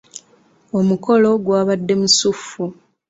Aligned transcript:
Omukolo 0.79 1.29
gwabadde 1.45 1.93
musuffu. 2.01 2.63